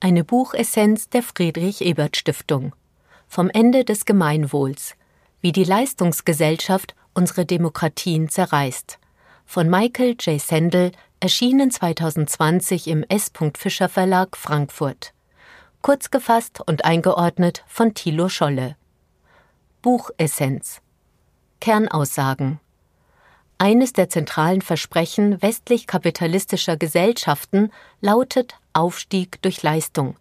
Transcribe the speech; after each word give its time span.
Eine 0.00 0.22
Buchessenz 0.22 1.08
der 1.08 1.22
Friedrich 1.22 1.80
Ebert 1.80 2.16
Stiftung. 2.16 2.74
Vom 3.26 3.50
Ende 3.50 3.84
des 3.84 4.04
Gemeinwohls. 4.04 4.94
Wie 5.40 5.52
die 5.52 5.64
Leistungsgesellschaft 5.64 6.94
unsere 7.12 7.44
Demokratien 7.44 8.28
zerreißt. 8.28 8.98
Von 9.44 9.68
Michael 9.68 10.16
J. 10.20 10.40
Sandel, 10.40 10.92
erschienen 11.18 11.70
2020 11.70 12.88
im 12.88 13.04
S. 13.08 13.32
Fischer 13.56 13.88
Verlag 13.88 14.36
Frankfurt. 14.36 15.12
Kurz 15.82 16.10
gefasst 16.10 16.60
und 16.64 16.84
eingeordnet 16.84 17.64
von 17.66 17.94
Thilo 17.94 18.28
Scholle. 18.28 18.76
Buchessenz. 19.82 20.82
Kernaussagen. 21.60 22.60
Eines 23.58 23.94
der 23.94 24.10
zentralen 24.10 24.60
Versprechen 24.60 25.40
westlich-kapitalistischer 25.40 26.76
Gesellschaften 26.76 27.72
lautet 28.02 28.54
Aufstieg 28.74 29.40
durch 29.40 29.62
Leistung. 29.62 30.16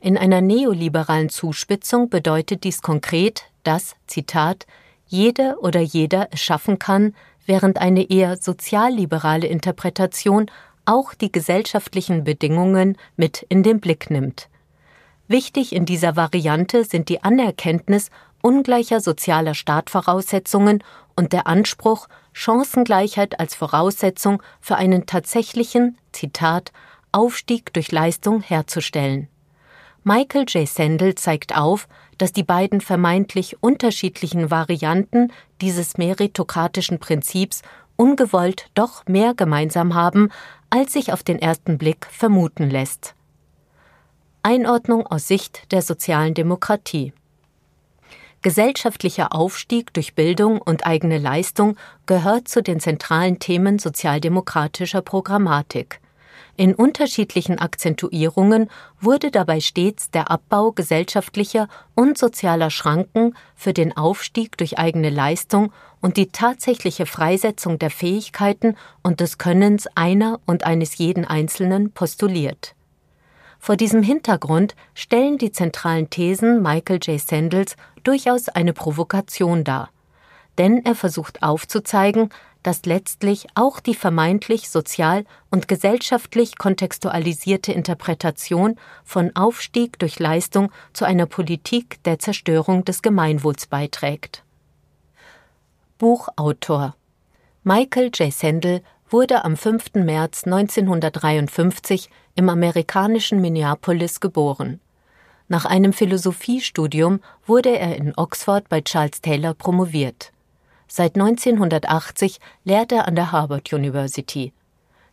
In 0.00 0.16
einer 0.16 0.40
neoliberalen 0.40 1.28
Zuspitzung 1.28 2.08
bedeutet 2.08 2.64
dies 2.64 2.80
konkret, 2.80 3.44
dass, 3.62 3.94
Zitat, 4.06 4.66
jede 5.06 5.58
oder 5.60 5.80
jeder 5.80 6.28
es 6.32 6.40
schaffen 6.40 6.78
kann, 6.78 7.14
während 7.44 7.76
eine 7.76 8.08
eher 8.10 8.38
sozialliberale 8.38 9.46
Interpretation 9.46 10.50
auch 10.86 11.12
die 11.12 11.30
gesellschaftlichen 11.30 12.24
Bedingungen 12.24 12.96
mit 13.16 13.42
in 13.48 13.62
den 13.62 13.80
Blick 13.80 14.10
nimmt. 14.10 14.48
Wichtig 15.28 15.74
in 15.74 15.84
dieser 15.84 16.16
Variante 16.16 16.84
sind 16.84 17.08
die 17.08 17.22
Anerkenntnis 17.22 18.10
ungleicher 18.42 19.00
sozialer 19.00 19.54
Startvoraussetzungen 19.54 20.84
und 21.16 21.32
der 21.32 21.46
Anspruch, 21.46 22.08
Chancengleichheit 22.32 23.40
als 23.40 23.54
Voraussetzung 23.54 24.42
für 24.60 24.76
einen 24.76 25.06
tatsächlichen, 25.06 25.96
Zitat, 26.12 26.72
Aufstieg 27.12 27.72
durch 27.72 27.92
Leistung 27.92 28.42
herzustellen. 28.42 29.28
Michael 30.04 30.46
J. 30.48 30.68
Sandel 30.68 31.14
zeigt 31.14 31.56
auf, 31.56 31.86
dass 32.18 32.32
die 32.32 32.42
beiden 32.42 32.80
vermeintlich 32.80 33.62
unterschiedlichen 33.62 34.50
Varianten 34.50 35.32
dieses 35.60 35.96
meritokratischen 35.96 36.98
Prinzips 36.98 37.62
ungewollt 37.96 38.70
doch 38.74 39.06
mehr 39.06 39.34
gemeinsam 39.34 39.94
haben, 39.94 40.30
als 40.70 40.92
sich 40.94 41.12
auf 41.12 41.22
den 41.22 41.38
ersten 41.38 41.78
Blick 41.78 42.06
vermuten 42.10 42.68
lässt. 42.68 43.14
Einordnung 44.42 45.06
aus 45.06 45.28
Sicht 45.28 45.70
der 45.70 45.82
sozialen 45.82 46.34
Demokratie 46.34 47.12
Gesellschaftlicher 48.42 49.32
Aufstieg 49.32 49.94
durch 49.94 50.14
Bildung 50.14 50.60
und 50.60 50.84
eigene 50.84 51.18
Leistung 51.18 51.76
gehört 52.06 52.48
zu 52.48 52.60
den 52.60 52.80
zentralen 52.80 53.38
Themen 53.38 53.78
sozialdemokratischer 53.78 55.00
Programmatik. 55.00 56.00
In 56.56 56.74
unterschiedlichen 56.74 57.60
Akzentuierungen 57.60 58.68
wurde 59.00 59.30
dabei 59.30 59.60
stets 59.60 60.10
der 60.10 60.30
Abbau 60.30 60.72
gesellschaftlicher 60.72 61.68
und 61.94 62.18
sozialer 62.18 62.70
Schranken 62.70 63.34
für 63.54 63.72
den 63.72 63.96
Aufstieg 63.96 64.58
durch 64.58 64.76
eigene 64.76 65.10
Leistung 65.10 65.72
und 66.00 66.16
die 66.16 66.28
tatsächliche 66.28 67.06
Freisetzung 67.06 67.78
der 67.78 67.90
Fähigkeiten 67.90 68.76
und 69.02 69.20
des 69.20 69.38
Könnens 69.38 69.86
einer 69.94 70.40
und 70.46 70.64
eines 70.64 70.98
jeden 70.98 71.24
Einzelnen 71.24 71.92
postuliert. 71.92 72.74
Vor 73.64 73.76
diesem 73.76 74.02
Hintergrund 74.02 74.74
stellen 74.92 75.38
die 75.38 75.52
zentralen 75.52 76.10
Thesen 76.10 76.62
Michael 76.62 76.98
J. 77.00 77.20
Sandels 77.20 77.76
durchaus 78.02 78.48
eine 78.48 78.72
Provokation 78.72 79.62
dar. 79.62 79.90
Denn 80.58 80.84
er 80.84 80.96
versucht 80.96 81.44
aufzuzeigen, 81.44 82.30
dass 82.64 82.84
letztlich 82.86 83.46
auch 83.54 83.78
die 83.78 83.94
vermeintlich 83.94 84.68
sozial 84.68 85.24
und 85.48 85.68
gesellschaftlich 85.68 86.58
kontextualisierte 86.58 87.70
Interpretation 87.70 88.74
von 89.04 89.30
Aufstieg 89.36 89.96
durch 90.00 90.18
Leistung 90.18 90.72
zu 90.92 91.04
einer 91.04 91.26
Politik 91.26 92.02
der 92.02 92.18
Zerstörung 92.18 92.84
des 92.84 93.00
Gemeinwohls 93.00 93.68
beiträgt. 93.68 94.42
Buchautor 95.98 96.96
Michael 97.62 98.10
J. 98.12 98.32
Sandel 98.32 98.82
wurde 99.12 99.44
am 99.44 99.56
5. 99.56 99.94
März 99.94 100.44
1953 100.44 102.08
im 102.34 102.48
amerikanischen 102.48 103.40
Minneapolis 103.42 104.20
geboren. 104.20 104.80
Nach 105.48 105.66
einem 105.66 105.92
Philosophiestudium 105.92 107.20
wurde 107.46 107.78
er 107.78 107.96
in 107.96 108.14
Oxford 108.16 108.68
bei 108.70 108.80
Charles 108.80 109.20
Taylor 109.20 109.52
promoviert. 109.52 110.32
Seit 110.88 111.14
1980 111.16 112.38
lehrt 112.64 112.90
er 112.90 113.06
an 113.06 113.14
der 113.14 113.32
Harvard 113.32 113.70
University. 113.72 114.54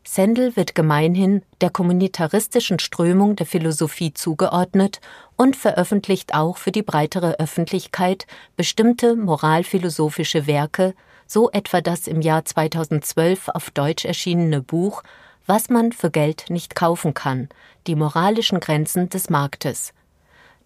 Sandel 0.06 0.56
wird 0.56 0.76
gemeinhin 0.76 1.44
der 1.60 1.70
kommunitaristischen 1.70 2.80
Strömung 2.80 3.36
der 3.36 3.46
Philosophie 3.46 4.14
zugeordnet 4.14 5.02
und 5.36 5.58
veröffentlicht 5.58 6.34
auch 6.34 6.58
für 6.58 6.72
die 6.72 6.84
breitere 6.84 7.36
Öffentlichkeit 7.38 8.28
bestimmte 8.56 9.18
moralphilosophische 9.18 10.48
Werke, 10.48 10.94
so 11.30 11.52
etwa 11.52 11.80
das 11.80 12.08
im 12.08 12.22
Jahr 12.22 12.44
2012 12.44 13.50
auf 13.50 13.70
Deutsch 13.70 14.04
erschienene 14.04 14.62
Buch 14.64 15.04
Was 15.46 15.70
man 15.70 15.92
für 15.92 16.10
Geld 16.10 16.50
nicht 16.50 16.76
kaufen 16.76 17.14
kann, 17.14 17.50
die 17.86 17.96
moralischen 17.96 18.60
Grenzen 18.60 19.10
des 19.10 19.30
Marktes. 19.30 19.94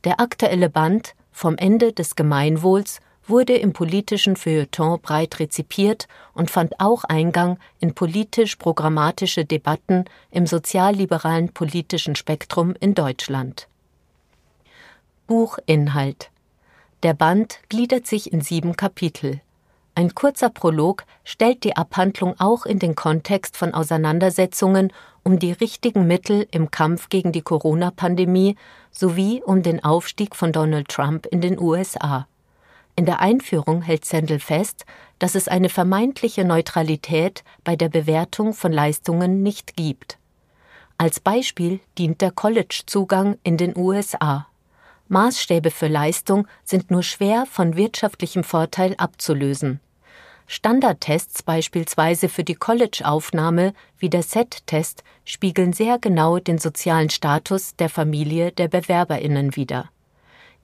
Der 0.06 0.22
aktuelle 0.22 0.70
Band 0.70 1.16
Vom 1.34 1.58
Ende 1.58 1.92
des 1.92 2.16
Gemeinwohls 2.16 3.02
wurde 3.28 3.56
im 3.56 3.74
politischen 3.74 4.36
Feuilleton 4.38 5.02
breit 5.02 5.40
rezipiert 5.40 6.08
und 6.34 6.50
fand 6.50 6.80
auch 6.80 7.04
Eingang 7.04 7.58
in 7.80 7.94
politisch-programmatische 7.94 9.46
Debatten 9.46 10.06
im 10.32 10.48
sozialliberalen 10.48 11.50
politischen 11.50 12.16
Spektrum 12.16 12.74
in 12.80 12.96
Deutschland. 12.96 13.68
Buchinhalt 15.28 16.30
Der 17.02 17.14
Band 17.14 17.60
gliedert 17.68 18.08
sich 18.08 18.32
in 18.32 18.42
sieben 18.42 18.76
Kapitel. 18.76 19.42
Ein 19.96 20.16
kurzer 20.16 20.50
Prolog 20.50 21.04
stellt 21.24 21.64
die 21.64 21.76
Abhandlung 21.76 22.34
auch 22.40 22.66
in 22.66 22.80
den 22.80 22.96
Kontext 22.96 23.56
von 23.56 23.76
Auseinandersetzungen 23.76 24.92
um 25.22 25.38
die 25.38 25.52
richtigen 25.52 26.08
Mittel 26.08 26.48
im 26.52 26.72
Kampf 26.72 27.10
gegen 27.10 27.32
die 27.32 27.44
Corona-Pandemie 27.44 28.56
sowie 28.92 29.44
um 29.44 29.62
den 29.62 29.84
Aufstieg 29.84 30.36
von 30.36 30.52
Donald 30.52 30.88
Trump 30.88 31.28
in 31.28 31.42
den 31.42 31.60
USA. 31.60 32.28
In 32.96 33.06
der 33.06 33.20
Einführung 33.22 33.84
hält 33.84 34.06
Sandel 34.06 34.40
fest, 34.40 34.86
dass 35.20 35.36
es 35.36 35.48
eine 35.48 35.70
vermeintliche 35.70 36.44
Neutralität 36.44 37.44
bei 37.64 37.76
der 37.76 37.90
Bewertung 37.90 38.54
von 38.54 38.72
Leistungen 38.72 39.44
nicht 39.44 39.76
gibt. 39.76 40.18
Als 40.98 41.20
Beispiel 41.20 41.80
dient 41.98 42.22
der 42.22 42.32
College-Zugang 42.32 43.38
in 43.44 43.58
den 43.58 43.78
USA. 43.78 44.48
Maßstäbe 45.08 45.72
für 45.72 45.88
Leistung 45.88 46.48
sind 46.64 46.92
nur 46.92 47.04
schwer 47.04 47.46
von 47.46 47.76
wirtschaftlichem 47.76 48.44
Vorteil 48.44 48.96
abzulösen. 48.98 49.80
Standardtests 50.48 51.44
beispielsweise 51.44 52.30
für 52.30 52.44
die 52.44 52.56
College-Aufnahme 52.56 53.74
wie 53.98 54.10
der 54.10 54.24
SET-Test 54.24 55.04
spiegeln 55.26 55.74
sehr 55.74 56.00
genau 56.00 56.40
den 56.40 56.58
sozialen 56.58 57.10
Status 57.10 57.76
der 57.76 57.90
Familie 57.90 58.52
der 58.52 58.68
Bewerberinnen 58.68 59.56
wider. 59.56 59.90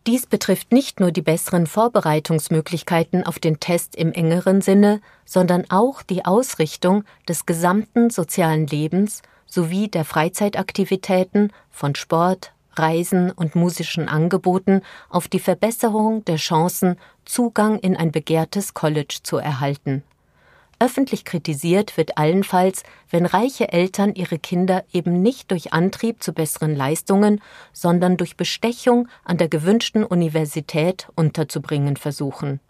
Dies 0.07 0.25
betrifft 0.25 0.71
nicht 0.71 0.99
nur 0.99 1.11
die 1.11 1.21
besseren 1.21 1.67
Vorbereitungsmöglichkeiten 1.67 3.25
auf 3.25 3.39
den 3.39 3.59
Test 3.59 3.95
im 3.95 4.13
engeren 4.13 4.61
Sinne, 4.61 5.01
sondern 5.25 5.65
auch 5.69 6.01
die 6.01 6.25
Ausrichtung 6.25 7.03
des 7.27 7.45
gesamten 7.45 8.09
sozialen 8.09 8.65
Lebens 8.67 9.21
sowie 9.45 9.87
der 9.87 10.05
Freizeitaktivitäten 10.05 11.51
von 11.69 11.95
Sport, 11.95 12.53
Reisen 12.79 13.31
und 13.31 13.55
musischen 13.55 14.09
Angeboten 14.09 14.81
auf 15.09 15.27
die 15.27 15.39
Verbesserung 15.39 16.25
der 16.25 16.37
Chancen, 16.37 16.97
Zugang 17.25 17.77
in 17.79 17.95
ein 17.95 18.11
begehrtes 18.11 18.73
College 18.73 19.19
zu 19.21 19.37
erhalten. 19.37 20.03
Öffentlich 20.81 21.25
kritisiert 21.25 21.97
wird 21.97 22.17
allenfalls, 22.17 22.83
wenn 23.09 23.25
reiche 23.25 23.73
Eltern 23.73 24.15
ihre 24.15 24.39
Kinder 24.39 24.85
eben 24.93 25.21
nicht 25.21 25.51
durch 25.51 25.73
Antrieb 25.73 26.23
zu 26.23 26.31
besseren 26.31 26.73
Leistungen, 26.73 27.41
sondern 27.73 28.15
durch 28.15 28.37
Bestechung 28.37 29.09
an 29.25 29.37
der 29.37 29.49
gewünschten 29.49 30.05
Universität 30.05 31.09
unterzubringen 31.15 31.97
versuchen. 31.97 32.61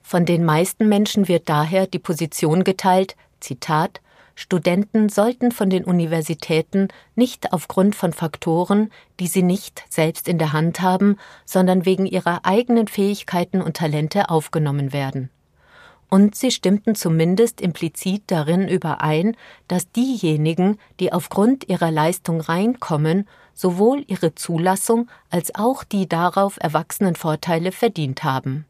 Von 0.00 0.26
den 0.26 0.44
meisten 0.44 0.88
Menschen 0.88 1.26
wird 1.26 1.48
daher 1.48 1.88
die 1.88 1.98
Position 1.98 2.62
geteilt, 2.62 3.16
Zitat, 3.40 4.00
Studenten 4.40 5.08
sollten 5.08 5.50
von 5.50 5.68
den 5.68 5.82
Universitäten 5.82 6.86
nicht 7.16 7.52
aufgrund 7.52 7.96
von 7.96 8.12
Faktoren, 8.12 8.92
die 9.18 9.26
sie 9.26 9.42
nicht 9.42 9.82
selbst 9.90 10.28
in 10.28 10.38
der 10.38 10.52
Hand 10.52 10.80
haben, 10.80 11.16
sondern 11.44 11.84
wegen 11.84 12.06
ihrer 12.06 12.44
eigenen 12.44 12.86
Fähigkeiten 12.86 13.60
und 13.60 13.76
Talente 13.76 14.30
aufgenommen 14.30 14.92
werden 14.92 15.28
und 16.08 16.36
sie 16.36 16.52
stimmten 16.52 16.94
zumindest 16.94 17.60
implizit 17.60 18.22
darin 18.28 18.68
überein, 18.68 19.36
dass 19.66 19.90
diejenigen, 19.90 20.78
die 21.00 21.12
aufgrund 21.12 21.68
ihrer 21.68 21.90
Leistung 21.90 22.40
reinkommen, 22.40 23.28
sowohl 23.54 24.04
ihre 24.06 24.36
Zulassung 24.36 25.10
als 25.30 25.54
auch 25.56 25.82
die 25.82 26.08
darauf 26.08 26.58
erwachsenen 26.60 27.16
Vorteile 27.16 27.72
verdient 27.72 28.22
haben. 28.22 28.66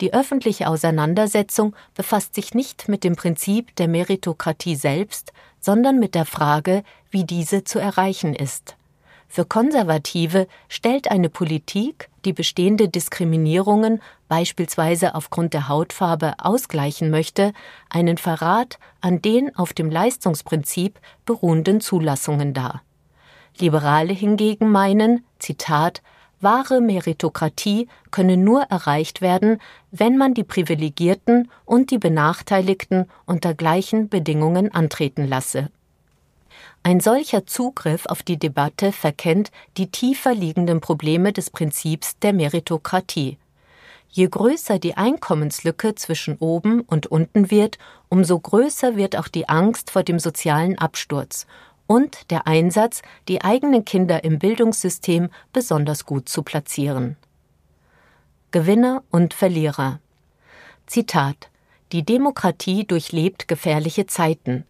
Die 0.00 0.14
öffentliche 0.14 0.68
Auseinandersetzung 0.68 1.74
befasst 1.94 2.34
sich 2.34 2.54
nicht 2.54 2.88
mit 2.88 3.02
dem 3.02 3.16
Prinzip 3.16 3.74
der 3.76 3.88
Meritokratie 3.88 4.76
selbst, 4.76 5.32
sondern 5.60 5.98
mit 5.98 6.14
der 6.14 6.24
Frage, 6.24 6.84
wie 7.10 7.24
diese 7.24 7.64
zu 7.64 7.78
erreichen 7.78 8.34
ist. 8.34 8.76
Für 9.30 9.44
Konservative 9.44 10.46
stellt 10.68 11.10
eine 11.10 11.28
Politik, 11.28 12.08
die 12.24 12.32
bestehende 12.32 12.88
Diskriminierungen, 12.88 14.00
beispielsweise 14.26 15.14
aufgrund 15.14 15.52
der 15.52 15.68
Hautfarbe, 15.68 16.34
ausgleichen 16.38 17.10
möchte, 17.10 17.52
einen 17.90 18.16
Verrat 18.16 18.78
an 19.00 19.20
den 19.20 19.54
auf 19.54 19.74
dem 19.74 19.90
Leistungsprinzip 19.90 20.98
beruhenden 21.26 21.80
Zulassungen 21.80 22.54
dar. 22.54 22.82
Liberale 23.58 24.12
hingegen 24.12 24.70
meinen, 24.70 25.24
Zitat, 25.38 26.02
wahre 26.40 26.80
Meritokratie 26.80 27.88
könne 28.10 28.36
nur 28.36 28.62
erreicht 28.62 29.20
werden, 29.20 29.60
wenn 29.90 30.16
man 30.16 30.34
die 30.34 30.44
Privilegierten 30.44 31.50
und 31.64 31.90
die 31.90 31.98
Benachteiligten 31.98 33.06
unter 33.26 33.54
gleichen 33.54 34.08
Bedingungen 34.08 34.72
antreten 34.72 35.26
lasse. 35.26 35.70
Ein 36.82 37.00
solcher 37.00 37.46
Zugriff 37.46 38.06
auf 38.06 38.22
die 38.22 38.38
Debatte 38.38 38.92
verkennt 38.92 39.50
die 39.76 39.90
tiefer 39.90 40.34
liegenden 40.34 40.80
Probleme 40.80 41.32
des 41.32 41.50
Prinzips 41.50 42.18
der 42.20 42.32
Meritokratie. 42.32 43.36
Je 44.10 44.26
größer 44.26 44.78
die 44.78 44.96
Einkommenslücke 44.96 45.94
zwischen 45.94 46.36
oben 46.38 46.80
und 46.80 47.06
unten 47.06 47.50
wird, 47.50 47.78
umso 48.08 48.38
größer 48.38 48.96
wird 48.96 49.16
auch 49.16 49.28
die 49.28 49.48
Angst 49.48 49.90
vor 49.90 50.02
dem 50.02 50.18
sozialen 50.18 50.78
Absturz 50.78 51.46
und 51.88 52.30
der 52.30 52.46
Einsatz, 52.46 53.02
die 53.26 53.42
eigenen 53.42 53.84
Kinder 53.84 54.22
im 54.22 54.38
Bildungssystem 54.38 55.30
besonders 55.52 56.06
gut 56.06 56.28
zu 56.28 56.44
platzieren. 56.44 57.16
Gewinner 58.52 59.02
und 59.10 59.34
Verlierer 59.34 59.98
Zitat 60.86 61.50
Die 61.90 62.04
Demokratie 62.04 62.86
durchlebt 62.86 63.48
gefährliche 63.48 64.06
Zeiten. 64.06 64.64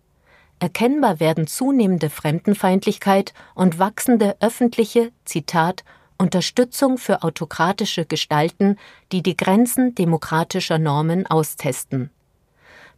Erkennbar 0.60 1.20
werden 1.20 1.46
zunehmende 1.46 2.08
Fremdenfeindlichkeit 2.10 3.34
und 3.54 3.78
wachsende 3.78 4.36
öffentliche, 4.40 5.12
Zitat, 5.24 5.84
Unterstützung 6.18 6.98
für 6.98 7.22
autokratische 7.22 8.04
Gestalten, 8.04 8.76
die 9.12 9.22
die 9.22 9.36
Grenzen 9.36 9.94
demokratischer 9.94 10.78
Normen 10.78 11.26
austesten. 11.26 12.10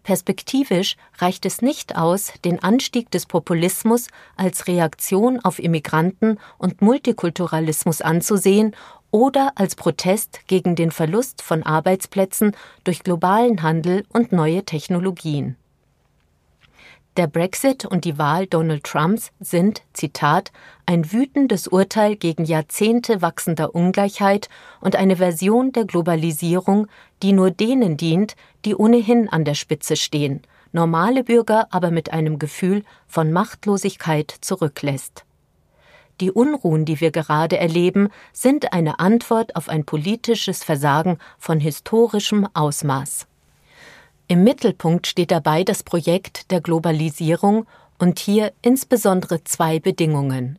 Perspektivisch 0.03 0.97
reicht 1.19 1.45
es 1.45 1.61
nicht 1.61 1.97
aus, 1.97 2.33
den 2.45 2.63
Anstieg 2.63 3.11
des 3.11 3.27
Populismus 3.27 4.09
als 4.37 4.67
Reaktion 4.67 5.41
auf 5.41 5.59
Immigranten 5.59 6.39
und 6.59 6.81
Multikulturalismus 6.81 8.01
anzusehen 8.01 8.75
oder 9.11 9.53
als 9.57 9.75
Protest 9.75 10.41
gegen 10.47 10.77
den 10.77 10.91
Verlust 10.91 11.43
von 11.43 11.63
Arbeitsplätzen 11.63 12.57
durch 12.85 13.03
globalen 13.03 13.63
Handel 13.63 14.05
und 14.13 14.33
neue 14.33 14.65
Technologien. 14.65 15.57
Der 17.17 17.27
Brexit 17.27 17.85
und 17.85 18.05
die 18.05 18.19
Wahl 18.19 18.47
Donald 18.47 18.85
Trumps 18.85 19.33
sind, 19.41 19.83
Zitat, 19.93 20.53
ein 20.87 21.13
wütendes 21.13 21.67
Urteil 21.67 22.15
gegen 22.15 22.45
Jahrzehnte 22.45 23.21
wachsender 23.21 23.75
Ungleichheit 23.75 24.49
und 24.81 24.95
eine 24.95 25.17
Version 25.17 25.73
der 25.73 25.87
Globalisierung, 25.87 26.87
die 27.23 27.33
nur 27.33 27.51
denen 27.51 27.97
dient, 27.97 28.37
die 28.65 28.77
ohnehin 28.77 29.29
an 29.29 29.45
der 29.45 29.55
Spitze 29.55 29.97
stehen, 29.97 30.43
normale 30.71 31.25
Bürger 31.25 31.67
aber 31.73 31.91
mit 31.91 32.13
einem 32.13 32.39
Gefühl 32.39 32.85
von 33.09 33.33
Machtlosigkeit 33.33 34.33
zurücklässt. 34.41 35.25
Die 36.21 36.31
Unruhen, 36.31 36.85
die 36.85 37.01
wir 37.01 37.11
gerade 37.11 37.59
erleben, 37.59 38.11
sind 38.33 38.73
eine 38.73 39.01
Antwort 39.01 39.57
auf 39.57 39.69
ein 39.69 39.85
politisches 39.85 40.63
Versagen 40.63 41.19
von 41.39 41.59
historischem 41.59 42.47
Ausmaß. 42.55 43.27
Im 44.31 44.45
Mittelpunkt 44.45 45.09
steht 45.09 45.33
dabei 45.33 45.65
das 45.65 45.83
Projekt 45.83 46.53
der 46.53 46.61
Globalisierung 46.61 47.67
und 47.99 48.21
hier 48.21 48.53
insbesondere 48.63 49.43
zwei 49.43 49.81
Bedingungen. 49.81 50.57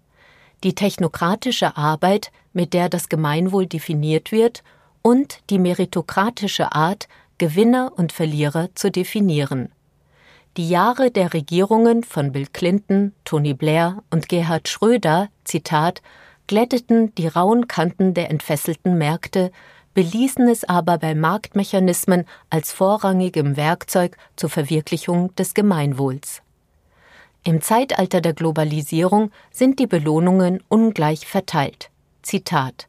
Die 0.66 0.76
technokratische 0.76 1.78
Arbeit, 1.78 2.34
mit 2.52 2.74
der 2.74 2.90
das 2.90 3.08
Gemeinwohl 3.08 3.68
definiert 3.68 4.34
wird, 4.34 4.62
und 5.02 5.40
die 5.50 5.58
meritokratische 5.58 6.76
Art, 6.76 7.08
Gewinner 7.38 7.94
und 7.96 8.12
Verlierer 8.12 8.68
zu 8.76 8.92
definieren. 8.92 9.70
Die 10.58 10.68
Jahre 10.68 11.10
der 11.10 11.34
Regierungen 11.34 12.04
von 12.04 12.34
Bill 12.34 12.48
Clinton, 12.52 13.14
Tony 13.24 13.54
Blair 13.54 14.04
und 14.10 14.28
Gerhard 14.28 14.68
Schröder, 14.68 15.30
Zitat, 15.46 16.02
glätteten 16.46 17.16
die 17.16 17.28
rauen 17.28 17.70
Kanten 17.70 18.14
der 18.16 18.32
entfesselten 18.32 18.98
Märkte, 18.98 19.50
beließen 19.94 20.48
es 20.48 20.64
aber 20.64 20.98
bei 20.98 21.16
Marktmechanismen 21.16 22.26
als 22.50 22.72
vorrangigem 22.72 23.58
Werkzeug 23.58 24.18
zur 24.36 24.50
Verwirklichung 24.50 25.36
des 25.36 25.54
Gemeinwohls. 25.54 26.42
Im 27.44 27.62
Zeitalter 27.62 28.22
der 28.22 28.34
Globalisierung 28.34 29.32
sind 29.50 29.80
die 29.80 29.88
Belohnungen 29.88 30.64
ungleich 30.70 31.26
verteilt. 31.26 31.90
Zitat 32.22 32.88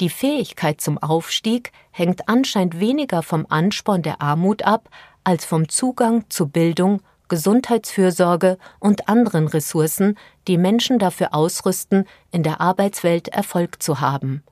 Die 0.00 0.08
Fähigkeit 0.08 0.80
zum 0.80 0.96
Aufstieg 0.98 1.70
hängt 1.90 2.28
anscheinend 2.28 2.80
weniger 2.80 3.22
vom 3.22 3.46
Ansporn 3.48 4.02
der 4.02 4.22
Armut 4.22 4.62
ab, 4.62 4.88
als 5.22 5.44
vom 5.44 5.68
Zugang 5.68 6.24
zu 6.30 6.48
Bildung, 6.48 7.02
Gesundheitsfürsorge 7.28 8.58
und 8.80 9.08
anderen 9.08 9.48
Ressourcen, 9.48 10.16
die 10.48 10.58
Menschen 10.58 10.98
dafür 10.98 11.34
ausrüsten, 11.34 12.06
in 12.30 12.42
der 12.42 12.60
Arbeitswelt 12.60 13.28
Erfolg 13.28 13.82
zu 13.82 14.00
haben. 14.00 14.42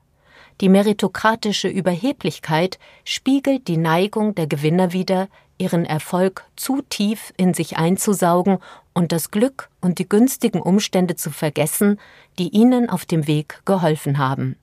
Die 0.61 0.69
meritokratische 0.69 1.67
Überheblichkeit 1.67 2.77
spiegelt 3.03 3.67
die 3.67 3.77
Neigung 3.77 4.35
der 4.35 4.47
Gewinner 4.47 4.93
wider, 4.93 5.27
ihren 5.57 5.85
Erfolg 5.85 6.45
zu 6.55 6.81
tief 6.89 7.33
in 7.37 7.53
sich 7.53 7.77
einzusaugen 7.77 8.59
und 8.93 9.11
das 9.11 9.31
Glück 9.31 9.69
und 9.81 9.99
die 9.99 10.07
günstigen 10.07 10.61
Umstände 10.61 11.15
zu 11.15 11.31
vergessen, 11.31 11.99
die 12.37 12.49
ihnen 12.49 12.89
auf 12.89 13.05
dem 13.05 13.27
Weg 13.27 13.61
geholfen 13.65 14.17
haben. 14.17 14.55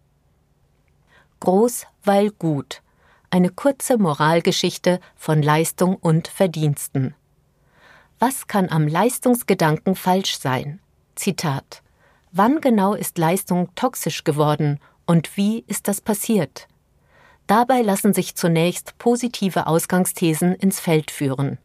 Groß, 1.40 1.86
weil 2.04 2.30
gut. 2.30 2.82
Eine 3.30 3.50
kurze 3.50 3.96
Moralgeschichte 3.96 5.00
von 5.16 5.42
Leistung 5.42 5.96
und 5.96 6.28
Verdiensten. 6.28 7.14
Was 8.18 8.46
kann 8.46 8.68
am 8.68 8.86
Leistungsgedanken 8.86 9.94
falsch 9.94 10.38
sein? 10.38 10.80
Zitat. 11.14 11.82
Wann 12.32 12.60
genau 12.60 12.94
ist 12.94 13.18
Leistung 13.18 13.74
toxisch 13.74 14.24
geworden 14.24 14.78
und 15.10 15.36
wie 15.36 15.64
ist 15.66 15.88
das 15.88 16.00
passiert? 16.00 16.68
Dabei 17.48 17.82
lassen 17.82 18.14
sich 18.14 18.36
zunächst 18.36 18.96
positive 18.98 19.66
Ausgangsthesen 19.66 20.54
ins 20.54 20.78
Feld 20.78 21.10
führen. 21.10 21.58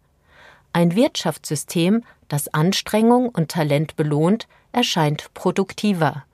Ein 0.74 0.96
Wirtschaftssystem, 0.96 2.04
das 2.28 2.52
Anstrengung 2.56 3.30
und 3.30 3.52
Talent 3.52 3.96
belohnt, 3.96 4.48
erscheint 4.72 5.32
produktiver. 5.36 6.26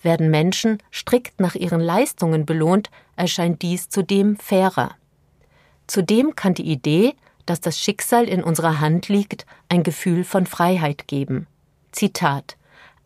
Werden 0.00 0.30
Menschen 0.30 0.82
strikt 0.90 1.40
nach 1.40 1.56
ihren 1.56 1.82
Leistungen 1.82 2.46
belohnt, 2.46 2.90
erscheint 3.16 3.60
dies 3.60 3.90
zudem 3.90 4.38
fairer. 4.38 4.94
Zudem 5.86 6.36
kann 6.36 6.54
die 6.54 6.72
Idee, 6.72 7.16
dass 7.44 7.60
das 7.60 7.78
Schicksal 7.78 8.24
in 8.24 8.42
unserer 8.42 8.80
Hand 8.80 9.08
liegt, 9.08 9.44
ein 9.68 9.82
Gefühl 9.82 10.24
von 10.24 10.46
Freiheit 10.46 11.06
geben. 11.06 11.48
Zitat 11.92 12.56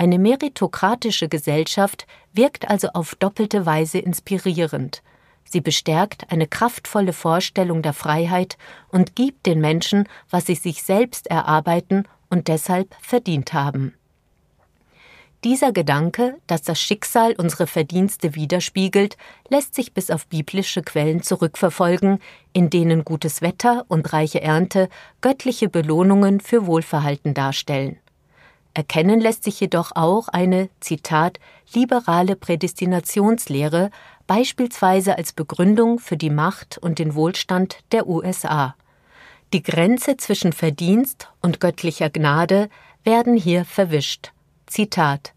eine 0.00 0.19
meritokratische 0.19 1.28
Gesellschaft 1.28 2.07
wirkt 2.33 2.71
also 2.71 2.88
auf 2.95 3.14
doppelte 3.16 3.66
Weise 3.66 3.99
inspirierend. 3.99 5.02
Sie 5.45 5.61
bestärkt 5.61 6.33
eine 6.33 6.47
kraftvolle 6.47 7.12
Vorstellung 7.12 7.83
der 7.83 7.92
Freiheit 7.92 8.57
und 8.88 9.14
gibt 9.14 9.45
den 9.45 9.61
Menschen, 9.61 10.09
was 10.30 10.47
sie 10.47 10.54
sich 10.54 10.85
selbst 10.85 11.26
erarbeiten 11.26 12.04
und 12.30 12.49
deshalb 12.49 12.95
verdient 13.02 13.52
haben. 13.52 13.92
Dieser 15.45 15.71
Gedanke, 15.71 16.38
dass 16.47 16.62
das 16.62 16.80
Schicksal 16.80 17.35
unsere 17.37 17.66
Verdienste 17.66 18.35
widerspiegelt, 18.35 19.19
lässt 19.50 19.75
sich 19.75 19.92
bis 19.92 20.11
auf 20.11 20.26
biblische 20.28 20.80
Quellen 20.80 21.23
zurückverfolgen, 21.23 22.21
in 22.54 22.71
denen 22.71 23.04
gutes 23.04 23.42
Wetter 23.42 23.85
und 23.88 24.14
reiche 24.14 24.40
Ernte 24.40 24.88
göttliche 25.21 25.69
Belohnungen 25.69 26.40
für 26.40 26.66
Wohlverhalten 26.66 27.35
darstellen. 27.35 27.99
Erkennen 28.73 29.21
lässt 29.21 29.45
sich 29.45 29.59
jedoch 29.61 29.93
auch 29.95 30.29
eine, 30.29 30.69
Zitat, 30.81 31.41
liberale 31.73 32.37
Prädestinationslehre, 32.37 33.91
beispielsweise 34.27 35.19
als 35.19 35.33
Begründung 35.33 35.99
für 35.99 36.17
die 36.17 36.31
Macht 36.31 36.79
und 36.79 36.99
den 36.99 37.15
Wohlstand 37.15 37.79
der 37.91 38.07
USA. 38.07 38.77
Die 39.53 39.62
Grenze 39.62 40.17
zwischen 40.17 40.53
Verdienst 40.53 41.29
und 41.43 41.59
göttlicher 41.61 42.11
Gnade 42.11 42.69
werden 43.03 43.37
hier 43.37 43.65
verwischt. 43.65 44.33
Zitat 44.67 45.33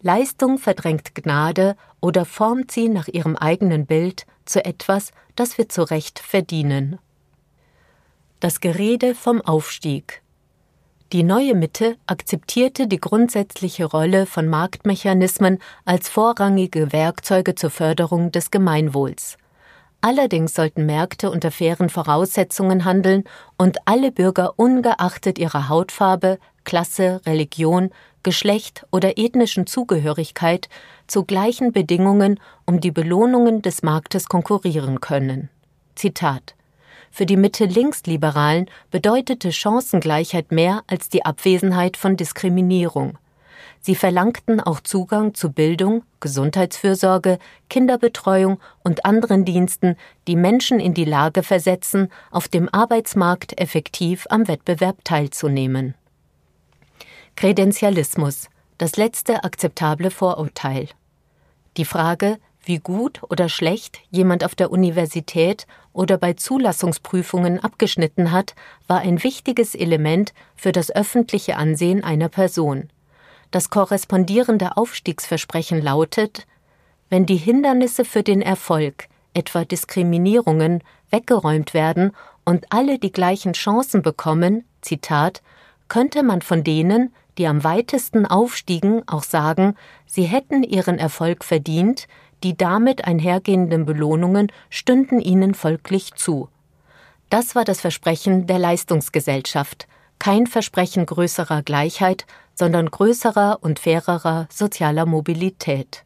Leistung 0.00 0.58
verdrängt 0.58 1.14
Gnade 1.14 1.76
oder 2.00 2.24
formt 2.24 2.70
sie 2.70 2.88
nach 2.88 3.08
ihrem 3.08 3.36
eigenen 3.36 3.84
Bild 3.84 4.26
zu 4.44 4.64
etwas, 4.64 5.12
das 5.36 5.58
wir 5.58 5.68
zu 5.68 5.82
Recht 5.82 6.20
verdienen. 6.20 6.98
Das 8.40 8.60
Gerede 8.60 9.14
vom 9.14 9.42
Aufstieg 9.42 10.22
die 11.12 11.22
neue 11.22 11.54
Mitte 11.54 11.96
akzeptierte 12.06 12.86
die 12.86 13.00
grundsätzliche 13.00 13.86
Rolle 13.86 14.26
von 14.26 14.46
Marktmechanismen 14.46 15.58
als 15.86 16.10
vorrangige 16.10 16.92
Werkzeuge 16.92 17.54
zur 17.54 17.70
Förderung 17.70 18.30
des 18.30 18.50
Gemeinwohls. 18.50 19.38
Allerdings 20.02 20.54
sollten 20.54 20.84
Märkte 20.84 21.30
unter 21.30 21.50
fairen 21.50 21.88
Voraussetzungen 21.88 22.84
handeln 22.84 23.24
und 23.56 23.78
alle 23.86 24.12
Bürger 24.12 24.58
ungeachtet 24.58 25.38
ihrer 25.38 25.68
Hautfarbe, 25.68 26.38
Klasse, 26.64 27.22
Religion, 27.24 27.90
Geschlecht 28.22 28.86
oder 28.92 29.16
ethnischen 29.16 29.66
Zugehörigkeit 29.66 30.68
zu 31.06 31.24
gleichen 31.24 31.72
Bedingungen 31.72 32.38
um 32.66 32.80
die 32.80 32.90
Belohnungen 32.90 33.62
des 33.62 33.82
Marktes 33.82 34.28
konkurrieren 34.28 35.00
können. 35.00 35.48
Zitat 35.94 36.54
Für 37.10 37.26
die 37.26 37.36
Mitte-Links-Liberalen 37.36 38.70
bedeutete 38.90 39.52
Chancengleichheit 39.52 40.52
mehr 40.52 40.82
als 40.86 41.08
die 41.08 41.24
Abwesenheit 41.24 41.96
von 41.96 42.16
Diskriminierung. 42.16 43.18
Sie 43.80 43.94
verlangten 43.94 44.60
auch 44.60 44.80
Zugang 44.80 45.34
zu 45.34 45.52
Bildung, 45.52 46.02
Gesundheitsfürsorge, 46.20 47.38
Kinderbetreuung 47.70 48.60
und 48.82 49.04
anderen 49.04 49.44
Diensten, 49.44 49.96
die 50.26 50.36
Menschen 50.36 50.80
in 50.80 50.94
die 50.94 51.04
Lage 51.04 51.42
versetzen, 51.42 52.08
auf 52.30 52.48
dem 52.48 52.68
Arbeitsmarkt 52.72 53.60
effektiv 53.60 54.26
am 54.30 54.48
Wettbewerb 54.48 55.04
teilzunehmen. 55.04 55.94
Kredentialismus 57.36 58.48
das 58.78 58.96
letzte 58.96 59.42
akzeptable 59.42 60.10
Vorurteil. 60.10 60.88
Die 61.76 61.84
Frage, 61.84 62.38
wie 62.68 62.78
gut 62.78 63.22
oder 63.30 63.48
schlecht 63.48 63.98
jemand 64.10 64.44
auf 64.44 64.54
der 64.54 64.70
Universität 64.70 65.66
oder 65.94 66.18
bei 66.18 66.34
Zulassungsprüfungen 66.34 67.58
abgeschnitten 67.58 68.30
hat, 68.30 68.54
war 68.86 69.00
ein 69.00 69.24
wichtiges 69.24 69.74
Element 69.74 70.34
für 70.54 70.70
das 70.70 70.90
öffentliche 70.90 71.56
Ansehen 71.56 72.04
einer 72.04 72.28
Person. 72.28 72.90
Das 73.50 73.70
korrespondierende 73.70 74.76
Aufstiegsversprechen 74.76 75.80
lautet, 75.80 76.46
wenn 77.08 77.24
die 77.24 77.36
Hindernisse 77.36 78.04
für 78.04 78.22
den 78.22 78.42
Erfolg, 78.42 79.08
etwa 79.32 79.64
Diskriminierungen, 79.64 80.84
weggeräumt 81.10 81.72
werden 81.72 82.12
und 82.44 82.66
alle 82.70 82.98
die 82.98 83.12
gleichen 83.12 83.54
Chancen 83.54 84.02
bekommen, 84.02 84.64
Zitat, 84.82 85.42
könnte 85.88 86.22
man 86.22 86.42
von 86.42 86.64
denen, 86.64 87.14
die 87.38 87.46
am 87.46 87.64
weitesten 87.64 88.26
aufstiegen, 88.26 89.06
auch 89.08 89.22
sagen, 89.22 89.74
sie 90.06 90.24
hätten 90.24 90.62
ihren 90.64 90.98
Erfolg 90.98 91.44
verdient, 91.44 92.08
die 92.42 92.56
damit 92.56 93.04
einhergehenden 93.04 93.86
Belohnungen 93.86 94.52
stünden 94.70 95.20
ihnen 95.20 95.54
folglich 95.54 96.14
zu. 96.14 96.48
Das 97.30 97.54
war 97.54 97.64
das 97.64 97.80
Versprechen 97.80 98.46
der 98.46 98.58
Leistungsgesellschaft, 98.58 99.86
kein 100.18 100.46
Versprechen 100.46 101.06
größerer 101.06 101.62
Gleichheit, 101.62 102.26
sondern 102.54 102.90
größerer 102.90 103.58
und 103.60 103.78
fairerer 103.78 104.48
sozialer 104.50 105.06
Mobilität. 105.06 106.04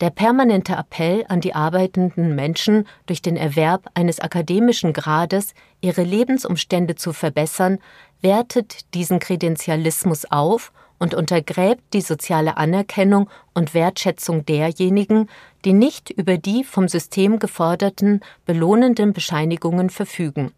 Der 0.00 0.10
permanente 0.10 0.74
Appell 0.74 1.24
an 1.28 1.40
die 1.40 1.54
arbeitenden 1.54 2.34
Menschen, 2.34 2.86
durch 3.06 3.22
den 3.22 3.36
Erwerb 3.36 3.88
eines 3.94 4.20
akademischen 4.20 4.92
Grades 4.92 5.54
ihre 5.80 6.02
Lebensumstände 6.02 6.96
zu 6.96 7.14
verbessern, 7.14 7.78
wertet 8.20 8.92
diesen 8.92 9.20
Kredentialismus 9.20 10.26
auf 10.30 10.72
und 10.98 11.14
untergräbt 11.14 11.82
die 11.92 12.00
soziale 12.00 12.56
Anerkennung 12.56 13.28
und 13.54 13.74
Wertschätzung 13.74 14.46
derjenigen, 14.46 15.28
die 15.64 15.72
nicht 15.72 16.10
über 16.10 16.38
die 16.38 16.64
vom 16.64 16.88
System 16.88 17.38
geforderten 17.38 18.20
belohnenden 18.44 19.12
Bescheinigungen 19.12 19.90
verfügen. 19.90 20.52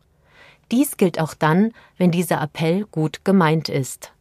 Dies 0.71 0.97
gilt 0.97 1.18
auch 1.18 1.35
dann, 1.35 1.73
wenn 1.97 2.11
dieser 2.11 2.42
Appell 2.42 2.85
gut 2.90 3.25
gemeint 3.25 3.68
ist. 3.68 4.12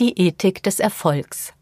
Die 0.00 0.18
Ethik 0.18 0.62
des 0.62 0.80
Erfolgs 0.80 1.54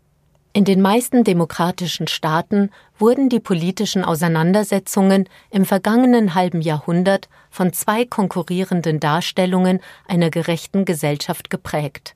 in 0.57 0.65
den 0.65 0.81
meisten 0.81 1.23
demokratischen 1.23 2.09
Staaten 2.09 2.71
wurden 2.99 3.29
die 3.29 3.41
politischen 3.41 4.03
Auseinandersetzungen 4.03 5.29
im 5.51 5.67
vergangenen 5.67 6.35
halben 6.35 6.63
Jahrhundert 6.63 7.29
von 7.51 7.75
zwei 7.75 8.07
konkurrierenden 8.07 8.99
Darstellungen 8.99 9.81
einer 10.09 10.31
gerechten 10.31 10.87
Gesellschaft 10.87 11.51
geprägt 11.51 12.15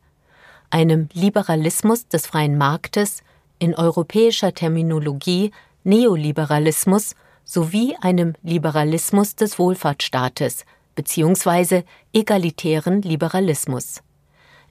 einem 0.71 1.09
Liberalismus 1.12 2.09
des 2.09 2.27
freien 2.27 2.57
Marktes, 2.57 3.23
in 3.59 3.75
europäischer 3.75 4.55
Terminologie 4.55 5.50
Neoliberalismus 5.85 7.15
sowie 7.45 7.97
einem 8.00 8.35
Liberalismus 8.43 9.35
des 9.35 9.59
Wohlfahrtsstaates 9.59 10.65
bzw. 10.95 11.83
egalitären 12.12 13.03
Liberalismus. 13.03 14.03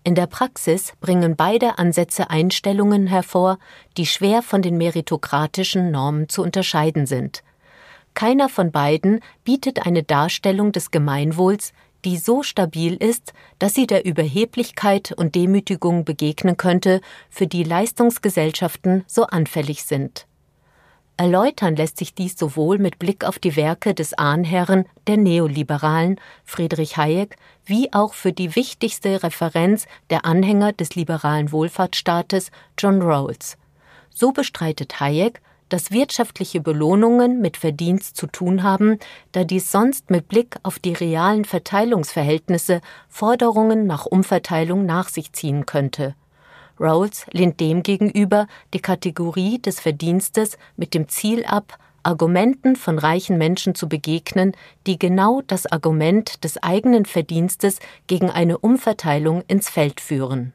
In 0.04 0.16
der 0.16 0.28
Praxis 0.28 0.94
bringen 1.02 1.36
beide 1.36 1.78
Ansätze 1.78 2.30
Einstellungen 2.30 3.08
hervor, 3.08 3.60
die 3.98 4.06
schwer 4.06 4.42
von 4.42 4.62
den 4.62 4.78
meritokratischen 4.78 5.92
Normen 5.92 6.30
zu 6.30 6.42
unterscheiden 6.42 7.06
sind. 7.06 7.44
Keiner 8.14 8.50
von 8.50 8.72
beiden 8.72 9.20
bietet 9.44 9.86
eine 9.86 10.04
Darstellung 10.04 10.72
des 10.72 10.92
Gemeinwohls, 10.92 11.74
die 12.06 12.18
so 12.18 12.44
stabil 12.44 12.96
ist, 12.96 13.34
dass 13.60 13.74
sie 13.74 13.88
der 13.88 14.06
Überheblichkeit 14.06 15.12
und 15.12 15.36
Demütigung 15.36 16.06
begegnen 16.06 16.58
könnte, 16.58 17.02
für 17.30 17.48
die 17.48 17.64
Leistungsgesellschaften 17.64 19.04
so 19.08 19.26
anfällig 19.26 19.84
sind. 19.84 20.26
Erläutern 21.20 21.76
lässt 21.76 21.98
sich 21.98 22.14
dies 22.14 22.38
sowohl 22.40 22.78
mit 22.78 22.98
Blick 22.98 23.26
auf 23.26 23.40
die 23.40 23.58
Werke 23.58 23.94
des 23.94 24.14
Ahnherren 24.14 24.86
der 25.06 25.18
Neoliberalen 25.18 26.18
Friedrich 26.46 26.96
Hayek 26.96 27.36
wie 27.66 27.92
auch 27.92 28.14
für 28.14 28.32
die 28.32 28.56
wichtigste 28.56 29.22
Referenz 29.22 29.86
der 30.10 30.24
Anhänger 30.24 30.72
des 30.72 30.96
liberalen 30.96 31.52
Wohlfahrtsstaates 31.52 32.52
John 32.78 33.02
Rawls. 33.02 33.58
So 34.10 34.32
bestreitet 34.32 35.02
Hayek, 35.02 35.42
dass 35.70 35.92
wirtschaftliche 35.92 36.62
Belohnungen 36.62 37.42
mit 37.42 37.58
Verdienst 37.58 38.18
zu 38.18 38.28
tun 38.28 38.64
haben, 38.64 39.00
da 39.32 39.44
dies 39.44 39.72
sonst 39.72 40.10
mit 40.10 40.28
Blick 40.28 40.58
auf 40.64 40.80
die 40.80 40.94
realen 40.94 41.46
Verteilungsverhältnisse 41.46 42.82
Forderungen 43.08 43.88
nach 43.88 44.06
Umverteilung 44.06 44.86
nach 44.86 45.10
sich 45.10 45.32
ziehen 45.32 45.66
könnte. 45.66 46.16
Rawls 46.80 47.26
lehnt 47.32 47.60
demgegenüber 47.60 48.48
die 48.74 48.80
Kategorie 48.80 49.60
des 49.60 49.80
Verdienstes 49.80 50.58
mit 50.78 50.94
dem 50.94 51.10
Ziel 51.10 51.46
ab, 51.46 51.78
Argumenten 52.04 52.76
von 52.76 52.98
reichen 52.98 53.38
Menschen 53.38 53.76
zu 53.76 53.90
begegnen, 53.90 54.54
die 54.88 54.98
genau 54.98 55.42
das 55.46 55.66
Argument 55.66 56.44
des 56.44 56.58
eigenen 56.58 57.06
Verdienstes 57.06 57.80
gegen 58.08 58.30
eine 58.30 58.58
Umverteilung 58.58 59.44
ins 59.48 59.70
Feld 59.70 60.00
führen. 60.00 60.54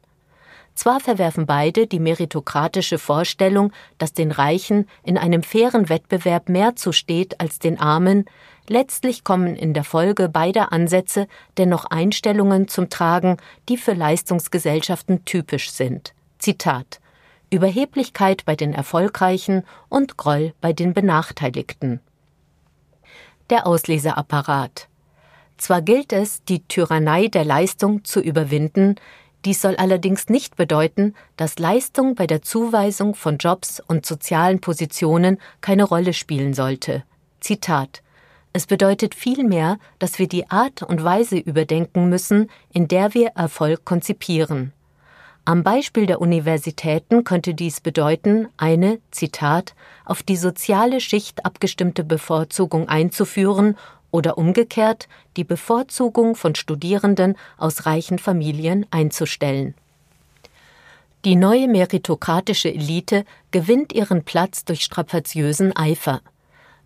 Zwar 0.74 0.98
verwerfen 0.98 1.46
beide 1.46 1.86
die 1.86 2.00
meritokratische 2.00 2.98
Vorstellung, 2.98 3.72
dass 3.98 4.12
den 4.12 4.32
Reichen 4.32 4.88
in 5.04 5.16
einem 5.16 5.42
fairen 5.42 5.88
Wettbewerb 5.88 6.48
mehr 6.48 6.74
zusteht 6.74 7.40
als 7.40 7.60
den 7.60 7.78
Armen, 7.78 8.24
letztlich 8.68 9.22
kommen 9.22 9.54
in 9.54 9.72
der 9.72 9.84
Folge 9.84 10.28
beider 10.28 10.72
Ansätze 10.72 11.28
dennoch 11.58 11.84
Einstellungen 11.84 12.66
zum 12.66 12.90
Tragen, 12.90 13.36
die 13.68 13.76
für 13.76 13.92
Leistungsgesellschaften 13.92 15.24
typisch 15.24 15.70
sind. 15.70 16.12
Zitat 16.38 17.00
Überheblichkeit 17.50 18.44
bei 18.44 18.56
den 18.56 18.74
Erfolgreichen 18.74 19.64
und 19.88 20.16
Groll 20.16 20.54
bei 20.60 20.72
den 20.72 20.92
Benachteiligten. 20.92 22.00
Der 23.48 23.66
Ausleseapparat. 23.66 24.88
Zwar 25.56 25.82
gilt 25.82 26.12
es, 26.12 26.42
die 26.44 26.66
Tyrannei 26.66 27.28
der 27.28 27.44
Leistung 27.44 28.04
zu 28.04 28.20
überwinden, 28.20 28.96
dies 29.44 29.60
soll 29.60 29.76
allerdings 29.76 30.28
nicht 30.28 30.56
bedeuten, 30.56 31.14
dass 31.36 31.58
Leistung 31.58 32.14
bei 32.14 32.26
der 32.26 32.42
Zuweisung 32.42 33.14
von 33.14 33.38
Jobs 33.38 33.80
und 33.86 34.06
sozialen 34.06 34.60
Positionen 34.60 35.38
keine 35.60 35.84
Rolle 35.84 36.12
spielen 36.12 36.54
sollte. 36.54 37.04
Zitat 37.40 38.02
Es 38.52 38.66
bedeutet 38.66 39.14
vielmehr, 39.14 39.78
dass 39.98 40.18
wir 40.18 40.28
die 40.28 40.50
Art 40.50 40.82
und 40.82 41.04
Weise 41.04 41.36
überdenken 41.36 42.08
müssen, 42.08 42.50
in 42.72 42.88
der 42.88 43.12
wir 43.12 43.32
Erfolg 43.34 43.84
konzipieren. 43.84 44.72
Am 45.46 45.62
Beispiel 45.62 46.06
der 46.06 46.22
Universitäten 46.22 47.22
könnte 47.22 47.52
dies 47.52 47.82
bedeuten, 47.82 48.48
eine, 48.56 48.98
Zitat, 49.10 49.74
auf 50.06 50.22
die 50.22 50.38
soziale 50.38 51.00
Schicht 51.00 51.44
abgestimmte 51.44 52.02
Bevorzugung 52.02 52.88
einzuführen 52.88 53.76
oder 54.14 54.38
umgekehrt 54.38 55.08
die 55.36 55.42
Bevorzugung 55.42 56.36
von 56.36 56.54
Studierenden 56.54 57.36
aus 57.58 57.84
reichen 57.84 58.20
Familien 58.20 58.86
einzustellen. 58.92 59.74
Die 61.24 61.34
neue 61.34 61.66
meritokratische 61.66 62.72
Elite 62.72 63.24
gewinnt 63.50 63.92
ihren 63.92 64.22
Platz 64.22 64.64
durch 64.64 64.82
strapaziösen 64.84 65.74
Eifer. 65.74 66.20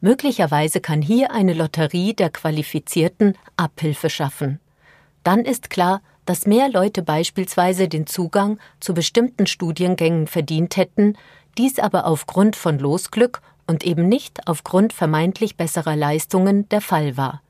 Möglicherweise 0.00 0.80
kann 0.80 1.02
hier 1.02 1.30
eine 1.30 1.52
Lotterie 1.52 2.14
der 2.14 2.30
Qualifizierten 2.30 3.36
Abhilfe 3.58 4.08
schaffen. 4.08 4.58
Dann 5.22 5.40
ist 5.40 5.68
klar, 5.68 6.00
dass 6.24 6.46
mehr 6.46 6.70
Leute 6.70 7.02
beispielsweise 7.02 7.88
den 7.88 8.06
Zugang 8.06 8.58
zu 8.80 8.94
bestimmten 8.94 9.46
Studiengängen 9.46 10.28
verdient 10.28 10.78
hätten, 10.78 11.18
dies 11.58 11.78
aber 11.78 12.06
aufgrund 12.06 12.56
von 12.56 12.78
Losglück 12.78 13.42
und 13.68 13.84
eben 13.84 14.08
nicht 14.08 14.48
aufgrund 14.48 14.92
vermeintlich 14.92 15.56
besserer 15.56 15.94
Leistungen 15.94 16.68
der 16.70 16.80
Fall 16.80 17.16
war. 17.16 17.42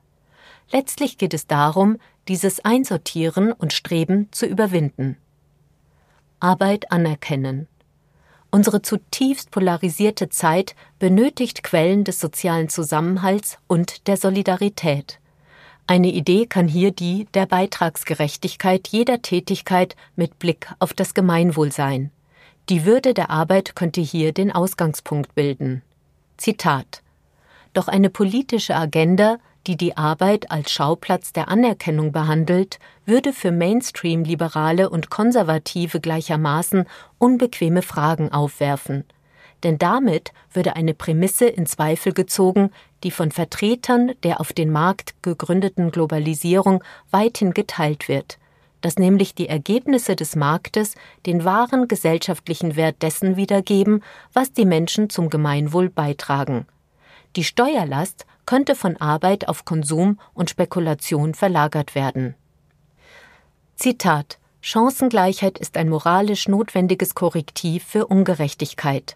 Letztlich 0.71 1.17
geht 1.17 1.33
es 1.33 1.47
darum, 1.47 1.97
dieses 2.27 2.63
Einsortieren 2.63 3.51
und 3.51 3.73
Streben 3.73 4.27
zu 4.31 4.45
überwinden. 4.45 5.17
Arbeit 6.39 6.91
anerkennen. 6.91 7.67
Unsere 8.51 8.81
zutiefst 8.81 9.49
polarisierte 9.49 10.29
Zeit 10.29 10.75
benötigt 10.99 11.63
Quellen 11.63 12.03
des 12.03 12.19
sozialen 12.19 12.69
Zusammenhalts 12.69 13.57
und 13.67 14.07
der 14.07 14.17
Solidarität. 14.17 15.19
Eine 15.87 16.09
Idee 16.09 16.45
kann 16.45 16.67
hier 16.67 16.91
die 16.91 17.27
der 17.33 17.45
Beitragsgerechtigkeit 17.45 18.87
jeder 18.89 19.21
Tätigkeit 19.21 19.95
mit 20.15 20.37
Blick 20.37 20.71
auf 20.77 20.93
das 20.93 21.13
Gemeinwohl 21.13 21.71
sein. 21.71 22.11
Die 22.69 22.85
Würde 22.85 23.15
der 23.15 23.31
Arbeit 23.31 23.75
könnte 23.75 24.01
hier 24.01 24.31
den 24.31 24.51
Ausgangspunkt 24.51 25.33
bilden. 25.33 25.81
Zitat. 26.39 27.03
Doch 27.73 27.87
eine 27.87 28.09
politische 28.09 28.75
Agenda, 28.75 29.37
die 29.67 29.77
die 29.77 29.95
Arbeit 29.95 30.51
als 30.51 30.71
Schauplatz 30.71 31.33
der 31.33 31.49
Anerkennung 31.49 32.11
behandelt, 32.11 32.79
würde 33.05 33.33
für 33.33 33.51
Mainstream-Liberale 33.51 34.89
und 34.89 35.09
Konservative 35.09 35.99
gleichermaßen 35.99 36.85
unbequeme 37.19 37.81
Fragen 37.81 38.31
aufwerfen– 38.31 39.03
denn 39.63 39.77
damit 39.77 40.31
würde 40.51 40.75
eine 40.75 40.93
Prämisse 40.93 41.45
in 41.45 41.65
Zweifel 41.65 42.13
gezogen, 42.13 42.71
die 43.03 43.11
von 43.11 43.31
Vertretern 43.31 44.13
der 44.23 44.39
auf 44.39 44.53
den 44.53 44.71
Markt 44.71 45.15
gegründeten 45.21 45.91
Globalisierung 45.91 46.83
weithin 47.11 47.53
geteilt 47.53 48.07
wird, 48.07 48.37
dass 48.81 48.97
nämlich 48.97 49.35
die 49.35 49.49
Ergebnisse 49.49 50.15
des 50.15 50.35
Marktes 50.35 50.95
den 51.25 51.43
wahren 51.43 51.87
gesellschaftlichen 51.87 52.75
Wert 52.75 53.01
dessen 53.01 53.35
wiedergeben, 53.35 54.03
was 54.33 54.53
die 54.53 54.65
Menschen 54.65 55.09
zum 55.09 55.29
Gemeinwohl 55.29 55.89
beitragen. 55.89 56.65
Die 57.35 57.43
Steuerlast 57.43 58.25
könnte 58.45 58.75
von 58.75 58.97
Arbeit 58.97 59.47
auf 59.47 59.65
Konsum 59.65 60.19
und 60.33 60.49
Spekulation 60.49 61.33
verlagert 61.33 61.93
werden. 61.93 62.35
Zitat 63.75 64.39
Chancengleichheit 64.61 65.57
ist 65.57 65.77
ein 65.77 65.87
moralisch 65.87 66.47
notwendiges 66.47 67.15
Korrektiv 67.15 67.83
für 67.83 68.07
Ungerechtigkeit. 68.07 69.15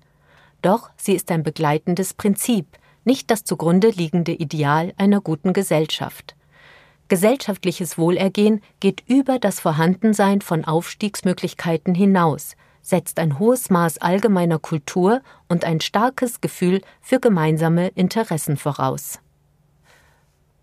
Doch 0.61 0.89
sie 0.95 1.13
ist 1.13 1.31
ein 1.31 1.43
begleitendes 1.43 2.13
Prinzip, 2.13 2.77
nicht 3.03 3.29
das 3.29 3.43
zugrunde 3.43 3.89
liegende 3.89 4.31
Ideal 4.31 4.93
einer 4.97 5.19
guten 5.19 5.51
Gesellschaft. 5.51 6.35
Gesellschaftliches 7.13 7.99
Wohlergehen 7.99 8.59
geht 8.79 9.03
über 9.05 9.37
das 9.37 9.59
Vorhandensein 9.59 10.41
von 10.41 10.65
Aufstiegsmöglichkeiten 10.65 11.93
hinaus, 11.93 12.55
setzt 12.81 13.19
ein 13.19 13.37
hohes 13.37 13.69
Maß 13.69 13.99
allgemeiner 13.99 14.57
Kultur 14.57 15.21
und 15.47 15.63
ein 15.63 15.79
starkes 15.79 16.41
Gefühl 16.41 16.81
für 17.01 17.19
gemeinsame 17.19 17.89
Interessen 17.89 18.57
voraus. 18.57 19.19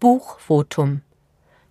Buchvotum 0.01 1.03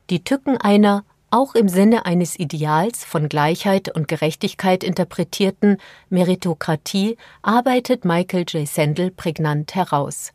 Die 0.09 0.23
Tücken 0.23 0.55
einer 0.55 1.03
auch 1.29 1.55
im 1.55 1.67
Sinne 1.67 2.05
eines 2.05 2.39
Ideals 2.39 3.03
von 3.03 3.27
Gleichheit 3.27 3.93
und 3.93 4.07
Gerechtigkeit 4.07 4.85
interpretierten 4.85 5.75
Meritokratie 6.07 7.17
arbeitet 7.41 8.05
Michael 8.05 8.45
J. 8.47 8.65
Sandel 8.65 9.11
prägnant 9.11 9.75
heraus. 9.75 10.31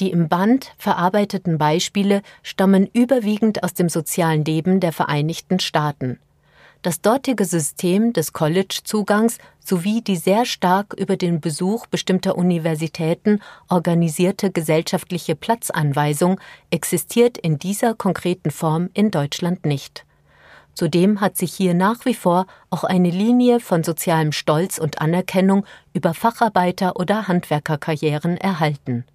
Die 0.00 0.10
im 0.10 0.28
Band 0.28 0.72
verarbeiteten 0.76 1.58
Beispiele 1.58 2.22
stammen 2.42 2.88
überwiegend 2.92 3.62
aus 3.62 3.74
dem 3.74 3.88
sozialen 3.88 4.44
Leben 4.44 4.80
der 4.80 4.92
Vereinigten 4.92 5.60
Staaten. 5.60 6.18
Das 6.82 7.00
dortige 7.00 7.46
System 7.46 8.12
des 8.12 8.34
College-Zugangs 8.34 9.38
sowie 9.58 10.02
die 10.02 10.16
sehr 10.16 10.44
stark 10.44 10.92
über 10.92 11.16
den 11.16 11.40
Besuch 11.40 11.86
bestimmter 11.86 12.36
Universitäten 12.36 13.40
organisierte 13.70 14.50
gesellschaftliche 14.50 15.34
Platzanweisung 15.34 16.38
existiert 16.70 17.38
in 17.38 17.58
dieser 17.58 17.94
konkreten 17.94 18.50
Form 18.50 18.90
in 18.92 19.10
Deutschland 19.10 19.64
nicht. 19.64 20.04
Zudem 20.74 21.22
hat 21.22 21.38
sich 21.38 21.54
hier 21.54 21.72
nach 21.72 22.04
wie 22.04 22.14
vor 22.14 22.46
auch 22.68 22.84
eine 22.84 23.10
Linie 23.10 23.60
von 23.60 23.82
sozialem 23.82 24.32
Stolz 24.32 24.76
und 24.76 25.00
Anerkennung 25.00 25.64
über 25.94 26.12
Facharbeiter- 26.12 26.96
oder 26.96 27.28
Handwerkerkarrieren 27.28 28.36
erhalten. 28.36 29.06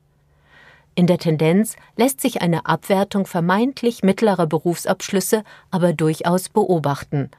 In 0.95 1.07
der 1.07 1.17
Tendenz 1.17 1.75
lässt 1.95 2.19
sich 2.21 2.41
eine 2.41 2.65
Abwertung 2.65 3.25
vermeintlich 3.25 4.03
mittlerer 4.03 4.47
Berufsabschlüsse 4.47 5.43
aber 5.71 5.93
durchaus 5.93 6.49
beobachten. 6.49 7.31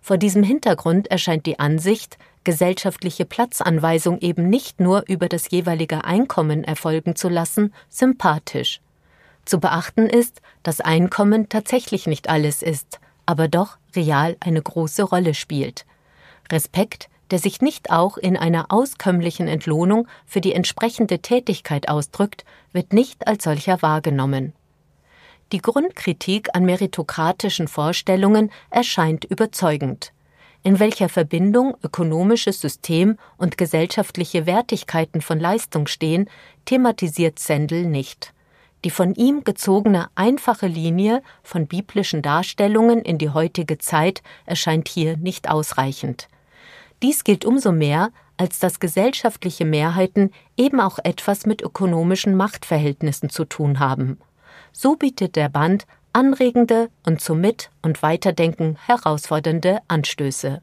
Vor 0.00 0.18
diesem 0.18 0.42
Hintergrund 0.42 1.08
erscheint 1.10 1.46
die 1.46 1.58
Ansicht, 1.58 2.18
gesellschaftliche 2.44 3.24
Platzanweisung 3.24 4.18
eben 4.18 4.48
nicht 4.48 4.80
nur 4.80 5.04
über 5.06 5.28
das 5.28 5.50
jeweilige 5.50 6.04
Einkommen 6.04 6.64
erfolgen 6.64 7.14
zu 7.14 7.28
lassen, 7.28 7.72
sympathisch. 7.88 8.80
Zu 9.44 9.60
beachten 9.60 10.06
ist, 10.08 10.40
dass 10.62 10.80
Einkommen 10.80 11.48
tatsächlich 11.48 12.06
nicht 12.06 12.28
alles 12.28 12.62
ist, 12.62 13.00
aber 13.26 13.48
doch 13.48 13.78
real 13.94 14.36
eine 14.40 14.62
große 14.62 15.02
Rolle 15.02 15.34
spielt. 15.34 15.84
Respekt, 16.50 17.08
der 17.32 17.38
sich 17.38 17.62
nicht 17.62 17.90
auch 17.90 18.18
in 18.18 18.36
einer 18.36 18.66
auskömmlichen 18.68 19.48
Entlohnung 19.48 20.06
für 20.26 20.42
die 20.42 20.52
entsprechende 20.52 21.20
Tätigkeit 21.20 21.88
ausdrückt, 21.88 22.44
wird 22.72 22.92
nicht 22.92 23.26
als 23.26 23.44
solcher 23.44 23.80
wahrgenommen. 23.80 24.52
Die 25.50 25.62
Grundkritik 25.62 26.50
an 26.54 26.66
meritokratischen 26.66 27.68
Vorstellungen 27.68 28.50
erscheint 28.68 29.24
überzeugend. 29.24 30.12
In 30.62 30.78
welcher 30.78 31.08
Verbindung 31.08 31.74
ökonomisches 31.82 32.60
System 32.60 33.16
und 33.38 33.56
gesellschaftliche 33.56 34.44
Wertigkeiten 34.44 35.22
von 35.22 35.40
Leistung 35.40 35.86
stehen, 35.86 36.28
thematisiert 36.66 37.38
Sendel 37.38 37.86
nicht. 37.86 38.34
Die 38.84 38.90
von 38.90 39.14
ihm 39.14 39.42
gezogene 39.42 40.08
einfache 40.16 40.66
Linie 40.66 41.22
von 41.42 41.66
biblischen 41.66 42.20
Darstellungen 42.20 43.00
in 43.00 43.16
die 43.16 43.30
heutige 43.30 43.78
Zeit 43.78 44.22
erscheint 44.44 44.86
hier 44.88 45.16
nicht 45.16 45.48
ausreichend. 45.48 46.28
Dies 47.02 47.24
gilt 47.24 47.44
umso 47.44 47.72
mehr, 47.72 48.10
als 48.36 48.60
dass 48.60 48.80
gesellschaftliche 48.80 49.64
Mehrheiten 49.64 50.30
eben 50.56 50.80
auch 50.80 50.98
etwas 51.02 51.46
mit 51.46 51.60
ökonomischen 51.60 52.36
Machtverhältnissen 52.36 53.28
zu 53.28 53.44
tun 53.44 53.80
haben. 53.80 54.18
So 54.72 54.96
bietet 54.96 55.36
der 55.36 55.48
Band 55.48 55.86
anregende 56.12 56.90
und 57.04 57.20
zum 57.20 57.40
Mit- 57.40 57.70
und 57.82 58.02
Weiterdenken 58.02 58.78
herausfordernde 58.86 59.80
Anstöße. 59.88 60.62